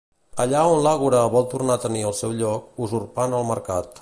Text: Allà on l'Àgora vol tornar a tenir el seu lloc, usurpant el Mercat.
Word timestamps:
Allà 0.45 0.61
on 0.69 0.79
l'Àgora 0.87 1.19
vol 1.35 1.47
tornar 1.53 1.77
a 1.77 1.83
tenir 1.85 2.03
el 2.13 2.19
seu 2.23 2.35
lloc, 2.43 2.67
usurpant 2.89 3.41
el 3.43 3.51
Mercat. 3.53 3.99